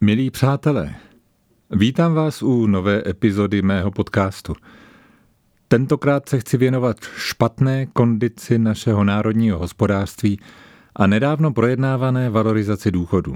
Milí 0.00 0.30
přátelé, 0.30 0.94
vítám 1.70 2.14
vás 2.14 2.42
u 2.42 2.66
nové 2.66 3.02
epizody 3.06 3.62
mého 3.62 3.90
podcastu. 3.90 4.54
Tentokrát 5.68 6.28
se 6.28 6.40
chci 6.40 6.56
věnovat 6.56 6.96
špatné 7.16 7.86
kondici 7.86 8.58
našeho 8.58 9.04
národního 9.04 9.58
hospodářství 9.58 10.40
a 10.96 11.06
nedávno 11.06 11.52
projednávané 11.52 12.30
valorizaci 12.30 12.90
důchodů. 12.90 13.34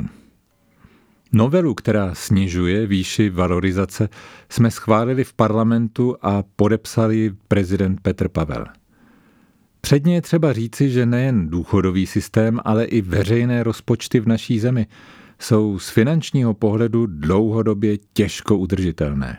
Novelu, 1.33 1.75
která 1.75 2.15
snižuje 2.15 2.87
výši 2.87 3.31
valorizace, 3.31 4.09
jsme 4.49 4.71
schválili 4.71 5.25
v 5.25 5.33
parlamentu 5.33 6.17
a 6.23 6.43
podepsali 6.57 7.35
prezident 7.49 8.01
Petr 8.01 8.29
Pavel. 8.29 8.65
Předně 9.81 10.15
je 10.15 10.23
třeba 10.23 10.53
říci, 10.53 10.91
že 10.91 11.07
nejen 11.07 11.49
důchodový 11.49 12.07
systém, 12.07 12.61
ale 12.65 12.85
i 12.85 13.01
veřejné 13.01 13.63
rozpočty 13.63 14.21
v 14.21 14.29
naší 14.29 14.59
zemi 14.59 14.87
jsou 15.43 15.79
z 15.79 15.89
finančního 15.89 16.55
pohledu 16.55 17.07
dlouhodobě 17.07 17.99
těžko 18.13 18.59
udržitelné. 18.59 19.39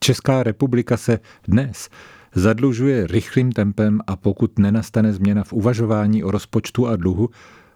Česká 0.00 0.42
republika 0.42 0.96
se 0.96 1.18
dnes 1.48 1.88
zadlužuje 2.34 3.06
rychlým 3.06 3.52
tempem 3.52 4.00
a 4.06 4.16
pokud 4.16 4.58
nenastane 4.58 5.12
změna 5.12 5.44
v 5.44 5.52
uvažování 5.52 6.24
o 6.24 6.30
rozpočtu 6.30 6.86
a 6.86 6.96
dluhu, 6.96 7.30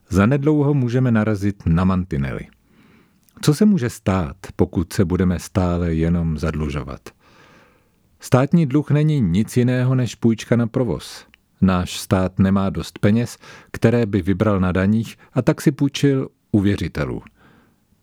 zanedlouho 0.08 0.74
můžeme 0.74 1.10
narazit 1.10 1.62
na 1.66 1.84
mantinely. 1.84 2.46
Co 3.40 3.54
se 3.54 3.64
může 3.64 3.90
stát, 3.90 4.36
pokud 4.56 4.92
se 4.92 5.04
budeme 5.04 5.38
stále 5.38 5.94
jenom 5.94 6.38
zadlužovat? 6.38 7.00
Státní 8.20 8.66
dluh 8.66 8.90
není 8.90 9.20
nic 9.20 9.56
jiného 9.56 9.94
než 9.94 10.14
půjčka 10.14 10.56
na 10.56 10.66
provoz. 10.66 11.26
Náš 11.60 12.00
stát 12.00 12.38
nemá 12.38 12.70
dost 12.70 12.98
peněz, 12.98 13.38
které 13.70 14.06
by 14.06 14.22
vybral 14.22 14.60
na 14.60 14.72
daních 14.72 15.16
a 15.32 15.42
tak 15.42 15.60
si 15.60 15.72
půjčil 15.72 16.28
u 16.52 16.60
věřitelů. 16.60 17.22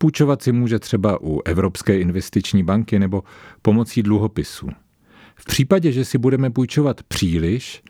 Půjčovat 0.01 0.41
si 0.41 0.51
může 0.51 0.79
třeba 0.79 1.21
u 1.21 1.41
Evropské 1.45 1.99
investiční 1.99 2.63
banky 2.63 2.99
nebo 2.99 3.23
pomocí 3.61 4.03
dluhopisů. 4.03 4.69
V 5.35 5.45
případě, 5.45 5.91
že 5.91 6.05
si 6.05 6.17
budeme 6.17 6.49
půjčovat 6.49 7.03
příliš, 7.03 7.83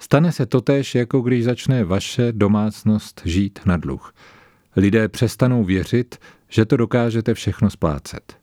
stane 0.00 0.32
se 0.32 0.46
totéž, 0.46 0.94
jako 0.94 1.20
když 1.20 1.44
začne 1.44 1.84
vaše 1.84 2.32
domácnost 2.32 3.22
žít 3.24 3.58
na 3.66 3.76
dluh. 3.76 4.14
Lidé 4.76 5.08
přestanou 5.08 5.64
věřit, 5.64 6.16
že 6.48 6.64
to 6.64 6.76
dokážete 6.76 7.34
všechno 7.34 7.70
splácet. 7.70 8.36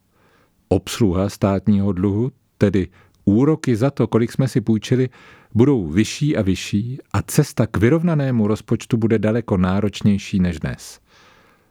Obsluha 0.67 1.29
státního 1.29 1.91
dluhu, 1.91 2.31
tedy 2.57 2.87
úroky 3.25 3.75
za 3.75 3.91
to, 3.91 4.07
kolik 4.07 4.31
jsme 4.31 4.47
si 4.47 4.61
půjčili, 4.61 5.09
budou 5.53 5.87
vyšší 5.87 6.37
a 6.37 6.41
vyšší 6.41 6.97
a 7.13 7.21
cesta 7.21 7.67
k 7.67 7.77
vyrovnanému 7.77 8.47
rozpočtu 8.47 8.97
bude 8.97 9.19
daleko 9.19 9.57
náročnější 9.57 10.39
než 10.39 10.59
dnes. 10.59 10.99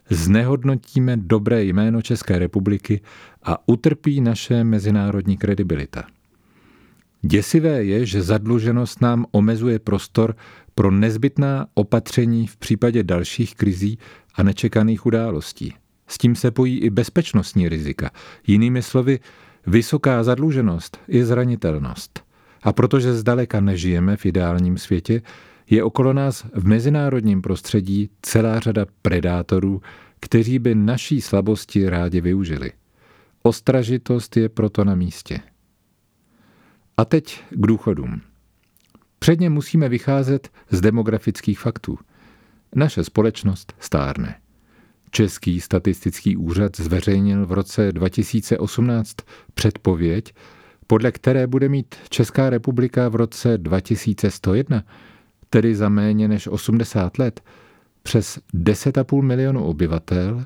Znehodnotíme 0.09 1.17
dobré 1.17 1.63
jméno 1.63 2.01
České 2.01 2.39
republiky 2.39 3.01
a 3.43 3.67
utrpí 3.67 4.21
naše 4.21 4.63
mezinárodní 4.63 5.37
kredibilita. 5.37 6.03
Děsivé 7.21 7.83
je, 7.83 8.05
že 8.05 8.21
zadluženost 8.21 9.01
nám 9.01 9.25
omezuje 9.31 9.79
prostor 9.79 10.35
pro 10.75 10.91
nezbytná 10.91 11.67
opatření 11.73 12.47
v 12.47 12.57
případě 12.57 13.03
dalších 13.03 13.55
krizí 13.55 13.99
a 14.35 14.43
nečekaných 14.43 15.05
událostí. 15.05 15.73
S 16.07 16.17
tím 16.17 16.35
se 16.35 16.51
pojí 16.51 16.79
i 16.79 16.89
bezpečnostní 16.89 17.69
rizika. 17.69 18.11
Jinými 18.47 18.81
slovy, 18.81 19.19
vysoká 19.67 20.23
zadluženost 20.23 20.99
je 21.07 21.25
zranitelnost. 21.25 22.23
A 22.63 22.73
protože 22.73 23.13
zdaleka 23.13 23.61
nežijeme 23.61 24.17
v 24.17 24.25
ideálním 24.25 24.77
světě, 24.77 25.21
je 25.73 25.83
okolo 25.83 26.13
nás 26.13 26.45
v 26.53 26.67
mezinárodním 26.67 27.41
prostředí 27.41 28.09
celá 28.21 28.59
řada 28.59 28.85
predátorů, 29.01 29.81
kteří 30.19 30.59
by 30.59 30.75
naší 30.75 31.21
slabosti 31.21 31.89
rádi 31.89 32.21
využili. 32.21 32.71
Ostražitost 33.43 34.37
je 34.37 34.49
proto 34.49 34.83
na 34.83 34.95
místě. 34.95 35.39
A 36.97 37.05
teď 37.05 37.43
k 37.49 37.67
důchodům. 37.67 38.21
Předně 39.19 39.49
musíme 39.49 39.89
vycházet 39.89 40.49
z 40.69 40.81
demografických 40.81 41.59
faktů. 41.59 41.97
Naše 42.75 43.03
společnost 43.03 43.73
stárne. 43.79 44.35
Český 45.11 45.61
statistický 45.61 46.37
úřad 46.37 46.75
zveřejnil 46.77 47.45
v 47.45 47.51
roce 47.51 47.91
2018 47.91 49.15
předpověď, 49.53 50.33
podle 50.87 51.11
které 51.11 51.47
bude 51.47 51.69
mít 51.69 51.95
Česká 52.09 52.49
republika 52.49 53.09
v 53.09 53.15
roce 53.15 53.57
2101, 53.57 54.83
tedy 55.53 55.75
za 55.75 55.89
méně 55.89 56.27
než 56.27 56.47
80 56.47 57.17
let, 57.17 57.41
přes 58.03 58.39
10,5 58.53 59.21
milionu 59.21 59.63
obyvatel, 59.63 60.45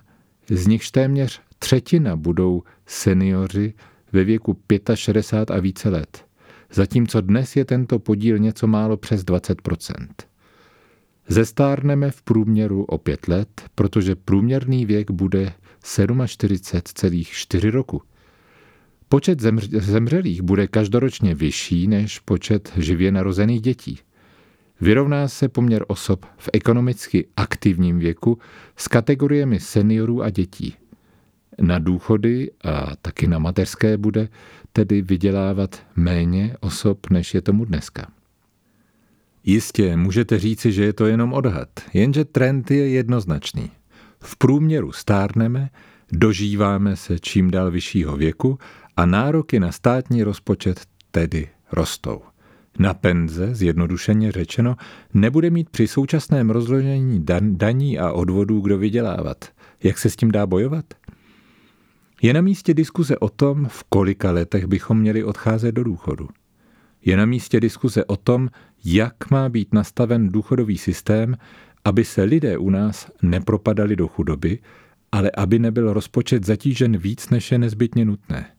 z 0.50 0.68
nichž 0.68 0.92
téměř 0.92 1.42
třetina 1.60 2.16
budou 2.16 2.64
seniori 2.86 3.74
ve 4.12 4.24
věku 4.24 4.58
65 4.94 5.56
a 5.56 5.60
více 5.60 5.90
let, 5.90 6.26
zatímco 6.72 7.22
dnes 7.22 7.56
je 7.56 7.66
tento 7.66 8.00
podíl 8.00 8.38
něco 8.38 8.68
málo 8.68 8.98
přes 8.98 9.24
20% 9.24 10.08
Zestárneme 11.28 12.12
v 12.12 12.22
průměru 12.22 12.84
o 12.84 12.98
pět 12.98 13.28
let, 13.28 13.62
protože 13.76 14.16
průměrný 14.16 14.86
věk 14.86 15.12
bude 15.12 15.54
47,4 15.84 17.72
roku. 17.72 18.02
Počet 19.10 19.40
zemřelých 19.80 20.42
bude 20.42 20.68
každoročně 20.68 21.36
vyšší 21.36 21.88
než 21.88 22.20
počet 22.20 22.74
živě 22.78 23.12
narozených 23.12 23.62
dětí. 23.62 24.00
Vyrovná 24.82 25.28
se 25.28 25.50
poměr 25.50 25.86
osob 25.88 26.26
v 26.38 26.50
ekonomicky 26.54 27.28
aktivním 27.38 28.00
věku 28.00 28.40
s 28.76 28.88
kategoriemi 28.88 29.60
seniorů 29.60 30.24
a 30.24 30.30
dětí. 30.30 30.76
Na 31.62 31.80
důchody 31.80 32.52
a 32.64 32.96
taky 32.96 33.28
na 33.28 33.40
mateřské 33.40 33.98
bude 33.98 34.30
tedy 34.74 35.02
vydělávat 35.02 35.84
méně 35.96 36.56
osob, 36.60 37.10
než 37.10 37.34
je 37.34 37.42
tomu 37.42 37.66
dneska. 37.66 38.08
Jistě, 39.44 39.96
můžete 39.96 40.40
říci, 40.40 40.72
že 40.72 40.84
je 40.84 40.94
to 40.94 41.06
jenom 41.06 41.34
odhad, 41.34 41.70
jenže 41.94 42.26
trend 42.26 42.72
je 42.72 42.90
jednoznačný. 42.90 43.72
V 44.20 44.36
průměru 44.36 44.92
stárneme, 44.92 45.70
dožíváme 46.12 46.96
se 46.96 47.20
čím 47.20 47.52
dál 47.52 47.72
vyššího 47.72 48.18
věku 48.18 48.60
a 48.98 49.06
nároky 49.06 49.60
na 49.60 49.72
státní 49.72 50.24
rozpočet 50.24 50.82
tedy 51.12 51.50
rostou. 51.72 52.22
Na 52.80 52.94
penze, 52.94 53.56
zjednodušeně 53.56 54.32
řečeno, 54.32 54.76
nebude 55.14 55.50
mít 55.50 55.70
při 55.70 55.88
současném 55.88 56.50
rozložení 56.50 57.22
dan- 57.22 57.58
daní 57.58 58.00
a 58.00 58.12
odvodů 58.12 58.60
kdo 58.60 58.78
vydělávat. 58.78 59.46
Jak 59.84 59.98
se 59.98 60.10
s 60.10 60.16
tím 60.16 60.32
dá 60.32 60.46
bojovat? 60.46 60.86
Je 62.22 62.34
na 62.34 62.42
místě 62.42 62.74
diskuze 62.74 63.18
o 63.18 63.30
tom, 63.30 63.66
v 63.70 63.84
kolika 63.84 64.32
letech 64.32 64.66
bychom 64.66 65.00
měli 65.00 65.24
odcházet 65.24 65.72
do 65.72 65.84
důchodu. 65.84 66.30
Je 67.06 67.18
na 67.18 67.26
místě 67.26 67.60
diskuze 67.60 68.06
o 68.06 68.16
tom, 68.16 68.50
jak 68.86 69.32
má 69.32 69.50
být 69.50 69.74
nastaven 69.74 70.30
důchodový 70.30 70.78
systém, 70.78 71.38
aby 71.86 72.06
se 72.06 72.24
lidé 72.24 72.58
u 72.58 72.70
nás 72.70 73.12
nepropadali 73.22 73.96
do 73.96 74.08
chudoby, 74.08 74.60
ale 75.12 75.32
aby 75.38 75.60
nebyl 75.60 75.94
rozpočet 75.94 76.46
zatížen 76.46 76.98
víc, 76.98 77.30
než 77.30 77.52
je 77.52 77.58
nezbytně 77.58 78.06
nutné. 78.06 78.57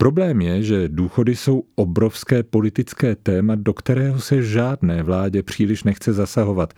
Problém 0.00 0.40
je, 0.40 0.62
že 0.62 0.88
důchody 0.88 1.36
jsou 1.36 1.62
obrovské 1.74 2.42
politické 2.42 3.16
téma, 3.16 3.54
do 3.54 3.74
kterého 3.74 4.20
se 4.20 4.42
žádné 4.42 5.02
vládě 5.02 5.42
příliš 5.42 5.84
nechce 5.84 6.12
zasahovat, 6.12 6.74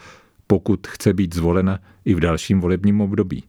pokud 0.46 0.86
chce 0.86 1.12
být 1.12 1.34
zvolena 1.34 1.78
i 2.04 2.14
v 2.14 2.20
dalším 2.20 2.60
volebním 2.60 3.00
období. 3.00 3.44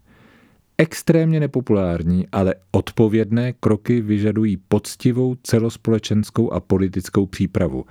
Extrémně 0.78 1.40
nepopulární, 1.40 2.28
ale 2.32 2.56
odpovědné 2.72 3.54
kroky 3.54 4.02
vyžadují 4.02 4.58
poctivou 4.58 5.36
celospolečenskou 5.44 6.54
a 6.54 6.60
politickou 6.60 7.26
přípravu, 7.26 7.86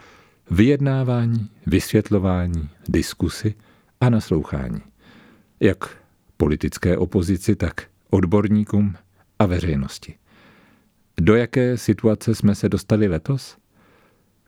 vyjednávání, 0.50 1.50
vysvětlování, 1.66 2.68
diskusy 2.88 3.54
a 4.00 4.10
naslouchání. 4.10 4.80
Jak 5.60 5.96
politické 6.36 6.96
opozici, 6.96 7.56
tak 7.56 7.86
odborníkům 8.10 8.94
a 9.38 9.46
veřejnosti. 9.46 10.21
Do 11.20 11.34
jaké 11.34 11.76
situace 11.76 12.34
jsme 12.34 12.54
se 12.54 12.68
dostali 12.68 13.08
letos? 13.08 13.56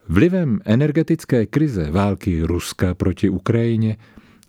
Vlivem 0.07 0.59
energetické 0.65 1.45
krize 1.45 1.91
války 1.91 2.41
Ruska 2.41 2.93
proti 2.93 3.29
Ukrajině, 3.29 3.97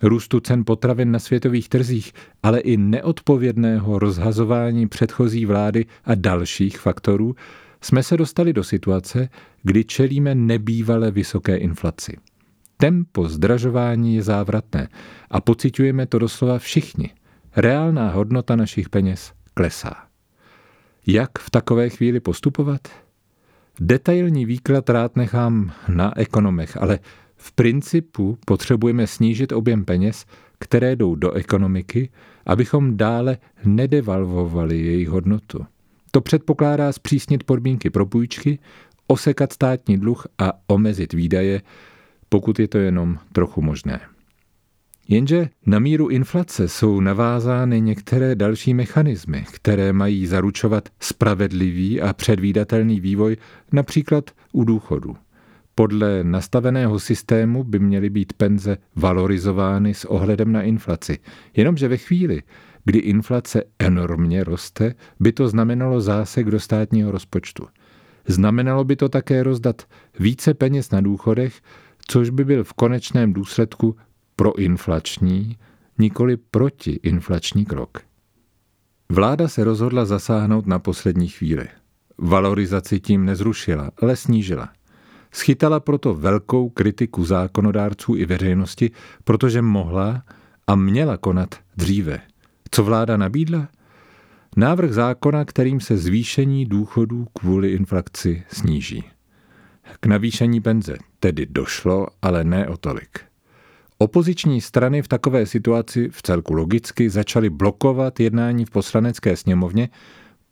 růstu 0.03 0.41
cen 0.41 0.65
potravin 0.65 1.11
na 1.11 1.19
světových 1.19 1.69
trzích, 1.69 2.13
ale 2.43 2.61
i 2.61 2.77
neodpovědného 2.77 3.99
rozhazování 3.99 4.89
předchozí 4.89 5.47
vlády 5.47 5.87
a 6.05 6.15
dalších 6.15 6.79
faktorů, 6.79 7.37
jsme 7.81 8.03
se 8.03 8.17
dostali 8.17 8.53
do 8.53 8.65
situace, 8.65 9.29
kdy 9.63 9.85
čelíme 9.85 10.35
nebývale 10.35 11.11
vysoké 11.11 11.57
inflaci. 11.57 12.17
Tempo 12.77 13.29
zdražování 13.29 14.15
je 14.15 14.23
závratné 14.23 14.89
a 15.31 15.41
pociťujeme 15.41 16.07
to 16.07 16.19
doslova 16.19 16.59
všichni. 16.59 17.11
Reálná 17.57 18.11
hodnota 18.11 18.57
našich 18.57 18.89
peněz 18.89 19.33
klesá. 19.55 20.06
Jak 21.07 21.39
v 21.39 21.51
takové 21.51 21.89
chvíli 21.89 22.21
postupovat? 22.21 22.81
Detailní 23.81 24.47
výklad 24.47 24.91
rád 24.91 25.17
nechám 25.17 25.73
na 25.89 26.19
ekonomech, 26.19 26.77
ale 26.77 26.99
v 27.37 27.53
principu 27.53 28.39
potřebujeme 28.45 29.07
snížit 29.07 29.53
objem 29.53 29.85
peněz, 29.85 30.27
které 30.59 30.97
jdou 30.97 31.15
do 31.15 31.33
ekonomiky, 31.33 32.11
abychom 32.47 32.97
dále 32.97 33.39
nedevalvovali 33.65 34.79
jejich 34.81 35.09
hodnotu. 35.09 35.67
To 36.11 36.21
předpokládá 36.21 36.93
zpřísnit 36.93 37.45
podmínky 37.45 37.91
pro 37.91 38.07
půjčky, 38.07 38.59
osekat 39.07 39.53
státní 39.53 39.99
dluh 39.99 40.27
a 40.39 40.53
omezit 40.67 41.13
výdaje, 41.13 41.63
pokud 42.29 42.59
je 42.59 42.69
to 42.69 42.79
jenom 42.79 43.19
trochu 43.33 43.63
možné. 43.63 44.01
Jenže 45.09 45.49
na 45.67 45.79
míru 45.79 46.09
inflace 46.09 46.69
jsou 46.69 47.01
navázány 47.01 47.81
některé 47.81 48.35
další 48.35 48.75
mechanismy, 48.75 49.45
které 49.53 49.93
mají 49.93 50.27
zaručovat 50.27 50.89
spravedlivý 51.01 52.01
a 52.01 52.13
předvídatelný 52.13 53.01
vývoj 53.01 53.37
například 53.73 54.31
u 54.53 54.65
důchodu. 54.65 55.17
Podle 55.75 56.25
nastaveného 56.25 56.99
systému 56.99 57.65
by 57.65 57.79
měly 57.79 58.11
být 58.11 58.33
penze 58.33 58.79
valorizovány 58.97 59.95
s 59.95 60.05
ohledem 60.05 60.53
na 60.53 60.63
inflaci, 60.63 61.19
jenomže 61.57 61.89
ve 61.89 61.97
chvíli, 61.97 62.43
kdy 62.85 62.99
inflace 62.99 63.63
enormně 63.79 64.45
roste, 64.45 64.95
by 65.21 65.33
to 65.33 65.49
znamenalo 65.49 66.01
zásek 66.01 66.51
do 66.51 66.61
státního 66.61 67.11
rozpočtu. 67.11 67.67
Znamenalo 68.27 68.85
by 68.85 68.97
to 68.97 69.09
také 69.09 69.43
rozdat 69.43 69.83
více 70.19 70.55
peněz 70.55 70.91
na 70.91 71.01
důchodech, 71.01 71.61
což 72.09 72.31
by 72.31 72.45
byl 72.45 72.65
v 72.65 72.73
konečném 72.73 73.33
důsledku 73.33 73.97
proinflační, 74.37 75.57
nikoli 75.99 76.37
protiinflační 76.37 77.65
krok. 77.65 77.99
Vláda 79.09 79.49
se 79.49 79.65
rozhodla 79.65 80.05
zasáhnout 80.05 80.67
na 80.67 80.79
poslední 80.79 81.29
chvíli. 81.29 81.69
Valorizaci 82.19 83.01
tím 83.01 83.25
nezrušila, 83.25 83.91
ale 84.03 84.17
snížila. 84.17 84.69
Schytala 85.33 85.81
proto 85.81 86.15
velkou 86.15 86.69
kritiku 86.69 87.25
zákonodárců 87.25 88.15
i 88.15 88.27
veřejnosti, 88.27 88.91
protože 89.25 89.63
mohla 89.63 90.23
a 90.67 90.75
měla 90.75 91.17
konat 91.17 91.55
dříve. 91.77 92.21
Co 92.71 92.85
vláda 92.85 93.17
nabídla? 93.17 93.69
Návrh 94.57 94.93
zákona, 94.93 95.45
kterým 95.45 95.81
se 95.81 95.97
zvýšení 95.97 96.67
důchodů 96.67 97.27
kvůli 97.33 97.73
inflaci 97.73 98.45
sníží. 98.49 99.05
K 100.01 100.07
navýšení 100.07 100.61
penze 100.61 100.97
tedy 101.21 101.47
došlo, 101.47 102.07
ale 102.23 102.45
ne 102.45 102.69
o 102.69 102.77
tolik. 102.77 103.21
Opoziční 103.99 104.61
strany 104.61 105.03
v 105.03 105.09
takové 105.09 105.47
situaci 105.47 106.09
v 106.13 106.23
celku 106.23 106.55
logicky 106.55 107.11
začaly 107.11 107.51
blokovat 107.51 108.21
jednání 108.21 108.65
v 108.65 108.71
poslanecké 108.71 109.37
sněmovně, 109.37 109.89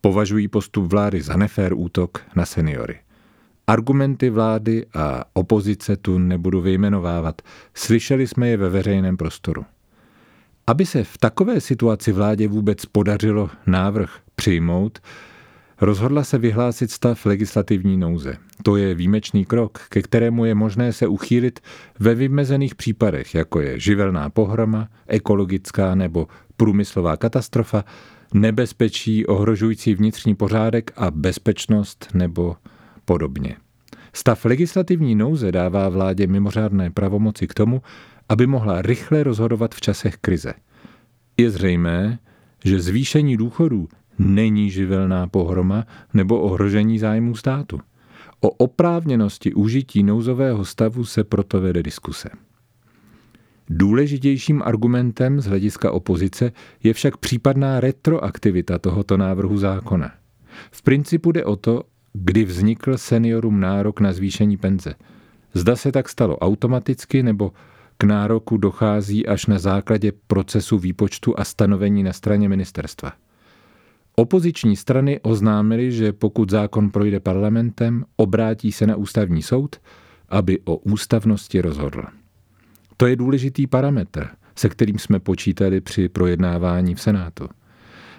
považují 0.00 0.48
postup 0.48 0.84
vlády 0.84 1.22
za 1.22 1.36
nefér 1.36 1.72
útok 1.76 2.20
na 2.36 2.46
seniory. 2.46 2.98
Argumenty 3.66 4.30
vlády 4.30 4.86
a 4.94 5.24
opozice 5.32 5.96
tu 5.96 6.18
nebudu 6.18 6.60
vyjmenovávat, 6.60 7.42
slyšeli 7.74 8.26
jsme 8.26 8.48
je 8.48 8.56
ve 8.56 8.68
veřejném 8.68 9.16
prostoru. 9.16 9.64
Aby 10.66 10.86
se 10.86 11.04
v 11.04 11.18
takové 11.18 11.60
situaci 11.60 12.12
vládě 12.12 12.48
vůbec 12.48 12.86
podařilo 12.86 13.50
návrh 13.66 14.18
přijmout, 14.34 14.98
rozhodla 15.80 16.24
se 16.24 16.38
vyhlásit 16.38 16.90
stav 16.90 17.26
legislativní 17.26 17.96
nouze. 17.96 18.36
To 18.62 18.76
je 18.76 18.94
výjimečný 18.94 19.44
krok, 19.44 19.78
ke 19.88 20.02
kterému 20.02 20.44
je 20.44 20.54
možné 20.54 20.92
se 20.92 21.06
uchýlit 21.06 21.60
ve 22.00 22.14
vymezených 22.14 22.74
případech, 22.74 23.34
jako 23.34 23.60
je 23.60 23.80
živelná 23.80 24.30
pohroma, 24.30 24.88
ekologická 25.06 25.94
nebo 25.94 26.28
průmyslová 26.56 27.16
katastrofa, 27.16 27.84
nebezpečí 28.34 29.26
ohrožující 29.26 29.94
vnitřní 29.94 30.34
pořádek 30.34 30.92
a 30.96 31.10
bezpečnost 31.10 32.08
nebo 32.14 32.56
podobně. 33.04 33.56
Stav 34.12 34.44
legislativní 34.44 35.14
nouze 35.14 35.52
dává 35.52 35.88
vládě 35.88 36.26
mimořádné 36.26 36.90
pravomoci 36.90 37.46
k 37.46 37.54
tomu, 37.54 37.82
aby 38.28 38.46
mohla 38.46 38.82
rychle 38.82 39.22
rozhodovat 39.22 39.74
v 39.74 39.80
časech 39.80 40.16
krize. 40.16 40.54
Je 41.36 41.50
zřejmé, 41.50 42.18
že 42.64 42.80
zvýšení 42.80 43.36
důchodů 43.36 43.88
není 44.18 44.70
živelná 44.70 45.26
pohroma 45.26 45.84
nebo 46.14 46.40
ohrožení 46.40 46.98
zájmů 46.98 47.36
státu. 47.36 47.80
O 48.40 48.50
oprávněnosti 48.50 49.54
užití 49.54 50.02
nouzového 50.02 50.64
stavu 50.64 51.04
se 51.04 51.24
proto 51.24 51.60
vede 51.60 51.82
diskuse. 51.82 52.28
Důležitějším 53.70 54.62
argumentem 54.64 55.40
z 55.40 55.46
hlediska 55.46 55.90
opozice 55.90 56.52
je 56.82 56.92
však 56.92 57.16
případná 57.16 57.80
retroaktivita 57.80 58.78
tohoto 58.78 59.16
návrhu 59.16 59.58
zákona. 59.58 60.12
V 60.70 60.82
principu 60.82 61.32
jde 61.32 61.44
o 61.44 61.56
to, 61.56 61.82
kdy 62.12 62.44
vznikl 62.44 62.98
seniorům 62.98 63.60
nárok 63.60 64.00
na 64.00 64.12
zvýšení 64.12 64.56
penze. 64.56 64.94
Zda 65.54 65.76
se 65.76 65.92
tak 65.92 66.08
stalo 66.08 66.38
automaticky 66.38 67.22
nebo 67.22 67.52
k 67.98 68.04
nároku 68.04 68.56
dochází 68.56 69.26
až 69.26 69.46
na 69.46 69.58
základě 69.58 70.12
procesu 70.26 70.78
výpočtu 70.78 71.38
a 71.38 71.44
stanovení 71.44 72.02
na 72.02 72.12
straně 72.12 72.48
ministerstva. 72.48 73.12
Opoziční 74.16 74.76
strany 74.76 75.20
oznámily, 75.20 75.92
že 75.92 76.12
pokud 76.12 76.50
zákon 76.50 76.90
projde 76.90 77.20
parlamentem, 77.20 78.04
obrátí 78.16 78.72
se 78.72 78.86
na 78.86 78.96
ústavní 78.96 79.42
soud, 79.42 79.76
aby 80.28 80.58
o 80.64 80.76
ústavnosti 80.76 81.60
rozhodl. 81.60 82.02
To 82.96 83.06
je 83.06 83.16
důležitý 83.16 83.66
parametr, 83.66 84.28
se 84.56 84.68
kterým 84.68 84.98
jsme 84.98 85.20
počítali 85.20 85.80
při 85.80 86.08
projednávání 86.08 86.94
v 86.94 87.00
Senátu. 87.00 87.48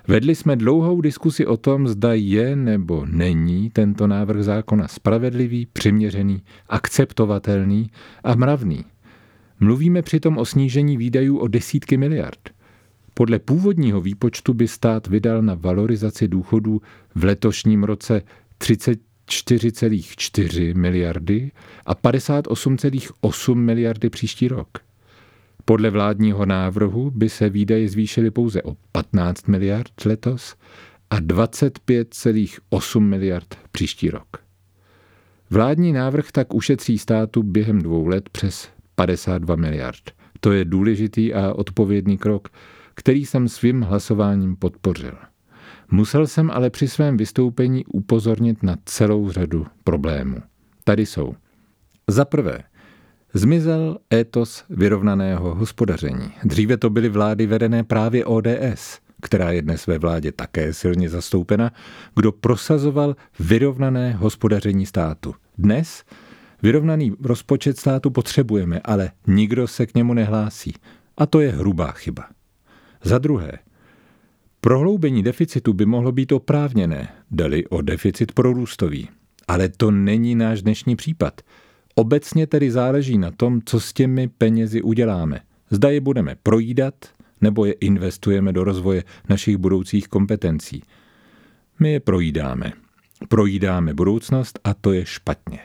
Vedli 0.08 0.36
jsme 0.36 0.56
dlouhou 0.56 1.02
diskusi 1.02 1.46
o 1.46 1.58
tom, 1.58 1.88
zda 1.88 2.14
je 2.14 2.56
nebo 2.56 3.06
není 3.06 3.70
tento 3.70 4.08
návrh 4.08 4.44
zákona 4.44 4.88
spravedlivý, 4.88 5.66
přiměřený, 5.66 6.42
akceptovatelný 6.70 7.92
a 8.24 8.36
mravný. 8.36 8.86
Mluvíme 9.60 10.02
přitom 10.02 10.38
o 10.38 10.46
snížení 10.46 10.98
výdajů 10.98 11.38
o 11.38 11.48
desítky 11.48 11.98
miliard. 11.98 12.55
Podle 13.18 13.40
původního 13.40 14.02
výpočtu 14.02 14.54
by 14.54 14.68
stát 14.68 15.08
vydal 15.08 15.42
na 15.42 15.54
valorizaci 15.54 16.28
důchodů 16.28 16.82
v 17.16 17.24
letošním 17.24 17.84
roce 17.84 18.22
34,4 18.60 20.76
miliardy 20.76 21.52
a 21.86 21.96
58,8 21.96 23.56
miliardy 23.56 24.10
příští 24.10 24.48
rok. 24.48 24.70
Podle 25.66 25.90
vládního 25.90 26.46
návrhu 26.46 27.12
by 27.12 27.30
se 27.30 27.50
výdaje 27.50 27.90
zvýšily 27.90 28.32
pouze 28.32 28.64
o 28.64 28.76
15 28.92 29.48
miliard 29.48 30.06
letos 30.06 30.56
a 31.10 31.20
25,8 31.20 33.00
miliard 33.00 33.58
příští 33.72 34.10
rok. 34.10 34.28
Vládní 35.50 35.94
návrh 35.94 36.32
tak 36.32 36.54
ušetří 36.54 36.98
státu 36.98 37.44
během 37.44 37.82
dvou 37.82 38.08
let 38.08 38.30
přes 38.30 38.70
52 38.96 39.56
miliard. 39.56 40.02
To 40.40 40.52
je 40.52 40.66
důležitý 40.66 41.34
a 41.34 41.54
odpovědný 41.54 42.18
krok, 42.18 42.50
který 42.96 43.26
jsem 43.26 43.48
svým 43.48 43.82
hlasováním 43.82 44.56
podpořil. 44.56 45.14
Musel 45.92 46.28
jsem 46.28 46.52
ale 46.52 46.70
při 46.70 46.88
svém 46.88 47.18
vystoupení 47.18 47.86
upozornit 47.86 48.64
na 48.64 48.76
celou 48.86 49.32
řadu 49.32 49.66
problémů. 49.84 50.38
Tady 50.84 51.06
jsou. 51.06 51.36
Za 52.08 52.26
prvé, 52.26 52.60
zmizel 53.34 53.98
étos 54.14 54.64
vyrovnaného 54.70 55.56
hospodaření. 55.56 56.32
Dříve 56.44 56.78
to 56.78 56.90
byly 56.90 57.10
vlády 57.10 57.46
vedené 57.46 57.84
právě 57.84 58.26
ODS, 58.26 59.00
která 59.22 59.52
je 59.52 59.62
dnes 59.62 59.88
ve 59.88 59.98
vládě 59.98 60.32
také 60.32 60.74
silně 60.74 61.10
zastoupena, 61.10 61.72
kdo 62.16 62.32
prosazoval 62.32 63.16
vyrovnané 63.40 64.14
hospodaření 64.14 64.86
státu. 64.86 65.36
Dnes 65.58 66.04
vyrovnaný 66.64 67.14
rozpočet 67.24 67.80
státu 67.80 68.10
potřebujeme, 68.10 68.82
ale 68.84 69.12
nikdo 69.28 69.68
se 69.68 69.86
k 69.86 69.96
němu 69.96 70.14
nehlásí. 70.14 70.74
A 71.18 71.26
to 71.26 71.42
je 71.42 71.52
hrubá 71.52 71.92
chyba. 71.92 72.35
Za 73.06 73.18
druhé, 73.18 73.52
prohloubení 74.62 75.24
deficitu 75.24 75.74
by 75.74 75.86
mohlo 75.86 76.12
být 76.12 76.32
oprávněné, 76.32 77.08
dali 77.32 77.68
o 77.68 77.82
deficit 77.82 78.32
prorůstový. 78.32 79.10
Ale 79.48 79.70
to 79.70 79.92
není 79.92 80.36
náš 80.36 80.62
dnešní 80.62 80.96
případ. 80.96 81.42
Obecně 81.96 82.48
tedy 82.48 82.72
záleží 82.72 83.18
na 83.18 83.32
tom, 83.32 83.62
co 83.66 83.80
s 83.80 83.94
těmi 83.94 84.28
penězi 84.28 84.82
uděláme. 84.82 85.42
Zda 85.70 85.90
je 85.90 86.02
budeme 86.02 86.36
projídat, 86.44 86.94
nebo 87.42 87.66
je 87.66 87.74
investujeme 87.74 88.54
do 88.54 88.64
rozvoje 88.64 89.04
našich 89.30 89.58
budoucích 89.58 90.08
kompetencí. 90.08 90.84
My 91.80 91.92
je 91.92 92.00
projídáme. 92.00 92.74
Projídáme 93.30 93.94
budoucnost 93.94 94.60
a 94.64 94.74
to 94.74 94.94
je 94.94 95.06
špatně. 95.06 95.60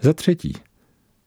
Za 0.00 0.12
třetí, 0.12 0.52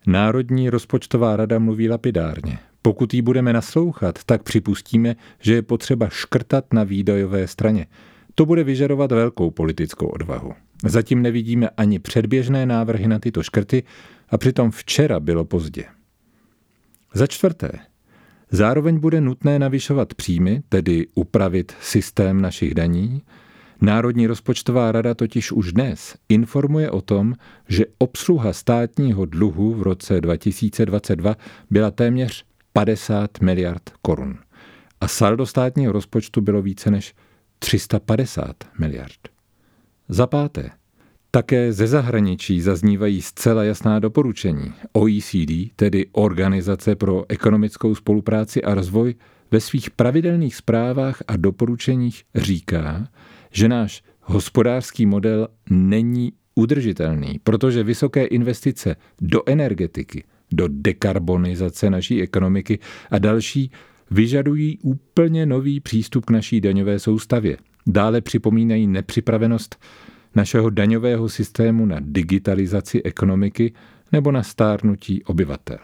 Národní 0.08 0.70
rozpočtová 0.70 1.36
rada 1.36 1.60
mluví 1.60 1.90
lapidárně. 1.90 2.60
Pokud 2.88 3.14
jí 3.14 3.22
budeme 3.22 3.54
naslouchat, 3.54 4.20
tak 4.26 4.44
připustíme, 4.44 5.16
že 5.40 5.54
je 5.54 5.62
potřeba 5.62 6.10
škrtat 6.10 6.74
na 6.74 6.84
výdajové 6.84 7.48
straně. 7.48 7.86
To 8.36 8.46
bude 8.46 8.64
vyžadovat 8.64 9.12
velkou 9.12 9.52
politickou 9.52 10.08
odvahu. 10.08 10.54
Zatím 10.86 11.22
nevidíme 11.22 11.70
ani 11.70 12.00
předběžné 12.00 12.66
návrhy 12.66 13.08
na 13.08 13.20
tyto 13.20 13.44
škrty 13.44 13.84
a 14.30 14.38
přitom 14.38 14.72
včera 14.72 15.20
bylo 15.20 15.46
pozdě. 15.46 15.84
Za 17.14 17.28
čtvrté, 17.28 17.72
zároveň 18.52 19.00
bude 19.00 19.22
nutné 19.22 19.60
navyšovat 19.60 20.14
příjmy, 20.14 20.62
tedy 20.70 21.08
upravit 21.16 21.76
systém 21.82 22.42
našich 22.42 22.74
daní, 22.74 23.22
Národní 23.82 24.28
rozpočtová 24.28 24.92
rada 24.92 25.14
totiž 25.14 25.52
už 25.52 25.74
dnes 25.74 26.16
informuje 26.30 26.92
o 26.92 27.02
tom, 27.02 27.34
že 27.68 27.86
obsluha 27.98 28.54
státního 28.54 29.26
dluhu 29.26 29.74
v 29.74 29.82
roce 29.82 30.22
2022 30.22 31.36
byla 31.70 31.92
téměř 31.92 32.48
50 32.78 33.42
miliard 33.42 33.90
korun. 34.02 34.38
A 35.02 35.08
saldo 35.08 35.46
státního 35.46 35.92
rozpočtu 35.92 36.42
bylo 36.42 36.62
více 36.62 36.92
než 36.92 37.14
350 37.60 38.56
miliard. 38.80 39.20
Za 40.10 40.28
páté, 40.28 40.70
také 41.32 41.74
ze 41.74 41.88
zahraničí 41.88 42.62
zaznívají 42.62 43.22
zcela 43.22 43.64
jasná 43.64 44.00
doporučení. 44.00 44.74
OECD, 44.94 45.76
tedy 45.76 46.06
Organizace 46.12 46.96
pro 46.96 47.26
ekonomickou 47.30 47.96
spolupráci 47.96 48.64
a 48.64 48.74
rozvoj, 48.74 49.16
ve 49.52 49.60
svých 49.60 49.90
pravidelných 49.92 50.56
zprávách 50.56 51.24
a 51.28 51.38
doporučeních 51.38 52.24
říká, 52.36 53.08
že 53.52 53.68
náš 53.68 54.04
hospodářský 54.22 55.06
model 55.06 55.48
není 55.70 56.34
udržitelný, 56.56 57.40
protože 57.44 57.84
vysoké 57.84 58.26
investice 58.26 58.96
do 59.22 59.42
energetiky, 59.46 60.24
do 60.52 60.68
dekarbonizace 60.68 61.90
naší 61.90 62.22
ekonomiky 62.22 62.80
a 63.12 63.20
další 63.20 63.72
vyžadují 64.12 64.80
úplně 64.82 65.46
nový 65.46 65.80
přístup 65.80 66.26
k 66.26 66.30
naší 66.32 66.62
daňové 66.62 67.00
soustavě. 67.00 67.58
Dále 67.88 68.22
připomínají 68.22 68.88
nepřipravenost 68.88 69.76
našeho 70.36 70.70
daňového 70.70 71.30
systému 71.30 71.86
na 71.86 71.98
digitalizaci 72.02 73.04
ekonomiky 73.04 73.74
nebo 74.12 74.32
na 74.32 74.44
stárnutí 74.44 75.24
obyvatel. 75.24 75.78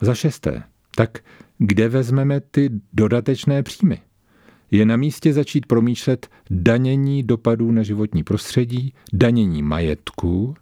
Za 0.00 0.14
šesté, 0.14 0.62
tak 0.96 1.18
kde 1.58 1.88
vezmeme 1.88 2.40
ty 2.40 2.70
dodatečné 2.92 3.62
příjmy? 3.62 3.98
Je 4.70 4.86
na 4.86 4.96
místě 4.96 5.32
začít 5.32 5.66
promýšlet 5.66 6.28
danění 6.50 7.22
dopadů 7.22 7.72
na 7.72 7.82
životní 7.82 8.24
prostředí, 8.24 8.94
danění 9.12 9.62
majetku. 9.62 10.54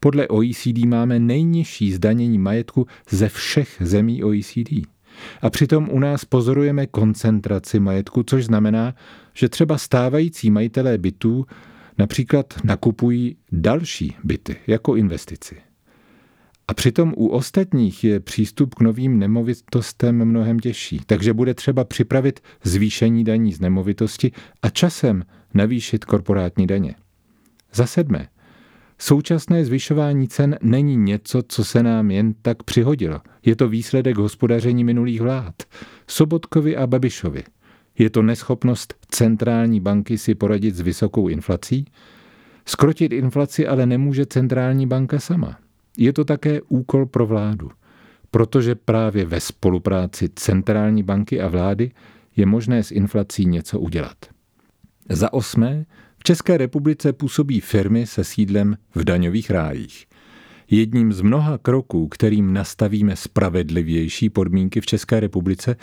Podle 0.00 0.28
OECD 0.28 0.78
máme 0.86 1.18
nejnižší 1.18 1.92
zdanění 1.92 2.38
majetku 2.38 2.86
ze 3.10 3.28
všech 3.28 3.76
zemí 3.80 4.24
OECD. 4.24 4.70
A 5.42 5.50
přitom 5.50 5.88
u 5.90 5.98
nás 5.98 6.24
pozorujeme 6.24 6.86
koncentraci 6.86 7.80
majetku, 7.80 8.22
což 8.22 8.44
znamená, 8.44 8.94
že 9.34 9.48
třeba 9.48 9.78
stávající 9.78 10.50
majitelé 10.50 10.98
bytů 10.98 11.46
například 11.98 12.54
nakupují 12.64 13.36
další 13.52 14.16
byty 14.24 14.56
jako 14.66 14.96
investici. 14.96 15.56
A 16.68 16.74
přitom 16.74 17.14
u 17.16 17.26
ostatních 17.26 18.04
je 18.04 18.20
přístup 18.20 18.74
k 18.74 18.80
novým 18.80 19.18
nemovitostem 19.18 20.24
mnohem 20.24 20.58
těžší, 20.58 21.00
takže 21.06 21.32
bude 21.32 21.54
třeba 21.54 21.84
připravit 21.84 22.40
zvýšení 22.64 23.24
daní 23.24 23.52
z 23.52 23.60
nemovitosti 23.60 24.32
a 24.62 24.70
časem 24.70 25.24
navýšit 25.54 26.04
korporátní 26.04 26.66
daně. 26.66 26.94
Za 27.72 27.86
sedmé, 27.86 28.28
současné 28.98 29.64
zvyšování 29.64 30.28
cen 30.28 30.58
není 30.62 30.96
něco, 30.96 31.42
co 31.48 31.64
se 31.64 31.82
nám 31.82 32.10
jen 32.10 32.34
tak 32.42 32.62
přihodilo. 32.62 33.20
Je 33.44 33.56
to 33.56 33.68
výsledek 33.68 34.16
hospodaření 34.16 34.84
minulých 34.84 35.20
vlád. 35.20 35.54
Sobotkovi 36.06 36.76
a 36.76 36.86
Babišovi. 36.86 37.42
Je 37.98 38.10
to 38.10 38.22
neschopnost 38.22 38.94
centrální 39.10 39.80
banky 39.80 40.18
si 40.18 40.34
poradit 40.34 40.74
s 40.74 40.80
vysokou 40.80 41.28
inflací? 41.28 41.84
Skrotit 42.66 43.12
inflaci 43.12 43.66
ale 43.66 43.86
nemůže 43.86 44.26
centrální 44.26 44.86
banka 44.86 45.18
sama. 45.18 45.58
Je 45.96 46.12
to 46.12 46.24
také 46.24 46.60
úkol 46.60 47.06
pro 47.06 47.26
vládu, 47.26 47.70
protože 48.30 48.74
právě 48.74 49.24
ve 49.24 49.40
spolupráci 49.40 50.28
centrální 50.34 51.02
banky 51.02 51.40
a 51.40 51.48
vlády 51.48 51.90
je 52.36 52.46
možné 52.46 52.82
s 52.82 52.90
inflací 52.90 53.46
něco 53.46 53.80
udělat. 53.80 54.16
Za 55.08 55.32
osmé, 55.32 55.86
v 56.18 56.24
České 56.24 56.56
republice 56.56 57.12
působí 57.12 57.60
firmy 57.60 58.06
se 58.06 58.24
sídlem 58.24 58.76
v 58.94 59.04
daňových 59.04 59.50
rájích. 59.50 60.06
Jedním 60.70 61.12
z 61.12 61.20
mnoha 61.20 61.58
kroků, 61.58 62.08
kterým 62.08 62.52
nastavíme 62.52 63.16
spravedlivější 63.16 64.30
podmínky 64.30 64.80
v 64.80 64.86
České 64.86 65.20
republice, 65.20 65.76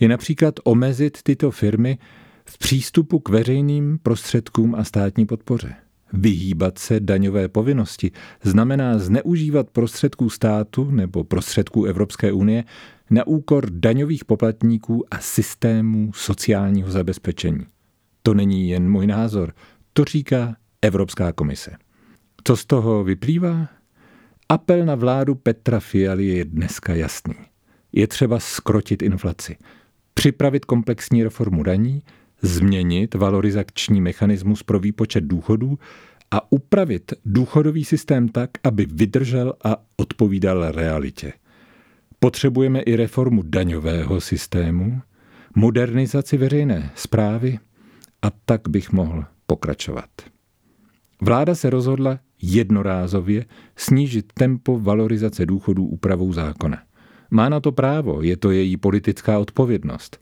je 0.00 0.08
například 0.08 0.54
omezit 0.64 1.18
tyto 1.22 1.50
firmy 1.50 1.98
v 2.44 2.58
přístupu 2.58 3.18
k 3.18 3.28
veřejným 3.28 3.98
prostředkům 4.02 4.74
a 4.74 4.84
státní 4.84 5.26
podpoře. 5.26 5.74
Vyhýbat 6.12 6.78
se 6.78 7.00
daňové 7.00 7.48
povinnosti 7.48 8.10
znamená 8.42 8.98
zneužívat 8.98 9.70
prostředků 9.70 10.30
státu 10.30 10.90
nebo 10.90 11.24
prostředků 11.24 11.84
Evropské 11.84 12.32
unie 12.32 12.64
na 13.10 13.26
úkor 13.26 13.70
daňových 13.70 14.24
poplatníků 14.24 15.04
a 15.10 15.18
systémů 15.18 16.10
sociálního 16.14 16.90
zabezpečení. 16.90 17.66
To 18.22 18.34
není 18.34 18.68
jen 18.68 18.90
můj 18.90 19.06
názor, 19.06 19.54
to 19.92 20.04
říká 20.04 20.56
Evropská 20.82 21.32
komise. 21.32 21.76
Co 22.44 22.56
z 22.56 22.64
toho 22.64 23.04
vyplývá? 23.04 23.68
Apel 24.48 24.84
na 24.86 24.94
vládu 24.94 25.34
Petra 25.34 25.80
Fialy 25.80 26.26
je 26.26 26.44
dneska 26.44 26.94
jasný. 26.94 27.34
Je 27.92 28.06
třeba 28.06 28.40
skrotit 28.40 29.02
inflaci, 29.02 29.56
připravit 30.14 30.64
komplexní 30.64 31.22
reformu 31.22 31.62
daní, 31.62 32.02
změnit 32.42 33.14
valorizační 33.14 34.00
mechanismus 34.00 34.62
pro 34.62 34.78
výpočet 34.78 35.24
důchodů 35.24 35.78
a 36.30 36.52
upravit 36.52 37.12
důchodový 37.24 37.84
systém 37.84 38.28
tak, 38.28 38.50
aby 38.64 38.86
vydržel 38.86 39.54
a 39.64 39.76
odpovídal 39.96 40.72
realitě. 40.72 41.32
Potřebujeme 42.18 42.80
i 42.80 42.96
reformu 42.96 43.42
daňového 43.42 44.20
systému, 44.20 45.00
modernizaci 45.54 46.36
veřejné 46.36 46.90
zprávy 46.94 47.58
a 48.22 48.30
tak 48.44 48.68
bych 48.68 48.92
mohl 48.92 49.24
pokračovat. 49.52 50.08
Vláda 51.20 51.54
se 51.54 51.70
rozhodla 51.70 52.18
jednorázově 52.42 53.44
snížit 53.76 54.32
tempo 54.32 54.78
valorizace 54.78 55.46
důchodů 55.46 55.86
úpravou 55.86 56.32
zákona. 56.32 56.82
Má 57.30 57.48
na 57.48 57.60
to 57.60 57.72
právo, 57.72 58.22
je 58.22 58.36
to 58.36 58.50
její 58.50 58.76
politická 58.76 59.38
odpovědnost. 59.38 60.20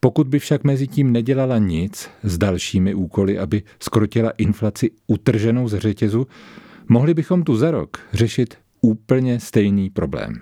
Pokud 0.00 0.28
by 0.28 0.38
však 0.38 0.64
mezi 0.64 0.86
tím 0.86 1.12
nedělala 1.12 1.58
nic 1.58 2.10
s 2.22 2.38
dalšími 2.38 2.94
úkoly, 2.94 3.38
aby 3.38 3.62
skrotila 3.80 4.30
inflaci 4.30 4.90
utrženou 5.06 5.68
z 5.68 5.78
řetězu, 5.78 6.26
mohli 6.88 7.14
bychom 7.14 7.42
tu 7.42 7.56
za 7.56 7.70
rok 7.70 7.98
řešit 8.12 8.58
úplně 8.80 9.40
stejný 9.40 9.90
problém. 9.90 10.34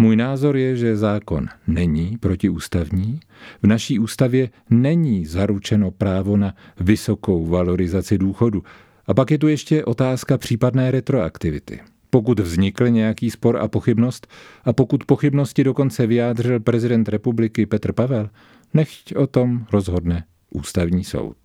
Můj 0.00 0.16
názor 0.16 0.56
je, 0.56 0.76
že 0.76 0.96
zákon 0.96 1.46
není 1.66 2.16
protiústavní. 2.20 3.20
V 3.62 3.66
naší 3.66 3.98
ústavě 3.98 4.50
není 4.70 5.26
zaručeno 5.26 5.90
právo 5.90 6.36
na 6.36 6.54
vysokou 6.80 7.46
valorizaci 7.46 8.18
důchodu. 8.18 8.62
A 9.06 9.14
pak 9.14 9.30
je 9.30 9.38
tu 9.38 9.48
ještě 9.48 9.84
otázka 9.84 10.38
případné 10.38 10.90
retroaktivity. 10.90 11.80
Pokud 12.10 12.40
vznikl 12.40 12.88
nějaký 12.88 13.30
spor 13.30 13.56
a 13.56 13.68
pochybnost, 13.68 14.26
a 14.64 14.72
pokud 14.72 15.04
pochybnosti 15.04 15.64
dokonce 15.64 16.06
vyjádřil 16.06 16.60
prezident 16.60 17.08
republiky 17.08 17.66
Petr 17.66 17.92
Pavel, 17.92 18.30
nechť 18.74 19.16
o 19.16 19.26
tom 19.26 19.66
rozhodne 19.72 20.24
ústavní 20.50 21.04
soud. 21.04 21.36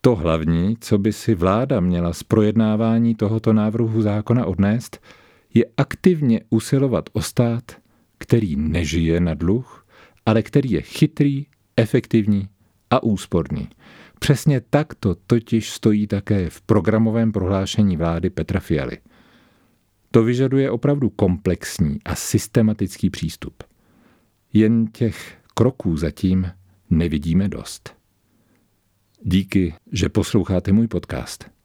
To 0.00 0.14
hlavní, 0.14 0.76
co 0.80 0.98
by 0.98 1.12
si 1.12 1.34
vláda 1.34 1.80
měla 1.80 2.12
z 2.12 2.22
projednávání 2.22 3.14
tohoto 3.14 3.52
návrhu 3.52 4.02
zákona 4.02 4.46
odnést, 4.46 5.00
je 5.58 5.64
aktivně 5.76 6.40
usilovat 6.50 7.10
o 7.12 7.22
stát, 7.22 7.72
který 8.18 8.56
nežije 8.56 9.20
na 9.20 9.34
dluh, 9.34 9.86
ale 10.26 10.42
který 10.42 10.70
je 10.70 10.82
chytrý, 10.82 11.46
efektivní 11.76 12.48
a 12.90 13.02
úsporný. 13.02 13.68
Přesně 14.18 14.60
tak 14.70 14.94
to 14.94 15.14
totiž 15.14 15.70
stojí 15.70 16.06
také 16.06 16.50
v 16.50 16.60
programovém 16.60 17.32
prohlášení 17.32 17.96
vlády 17.96 18.30
Petra 18.30 18.60
Fialy. 18.60 18.98
To 20.10 20.24
vyžaduje 20.24 20.70
opravdu 20.70 21.10
komplexní 21.10 21.98
a 22.04 22.14
systematický 22.14 23.10
přístup. 23.10 23.62
Jen 24.52 24.86
těch 24.86 25.36
kroků 25.54 25.96
zatím 25.96 26.50
nevidíme 26.90 27.48
dost. 27.48 27.96
Díky, 29.22 29.74
že 29.92 30.08
posloucháte 30.08 30.72
můj 30.72 30.88
podcast. 30.88 31.57